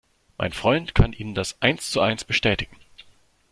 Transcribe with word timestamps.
Mein 0.39 0.51
Freund 0.51 0.95
kann 0.95 1.13
Ihnen 1.13 1.35
das 1.35 1.61
eins 1.61 1.91
zu 1.91 2.01
eins 2.01 2.23
bestätigen. 2.25 2.75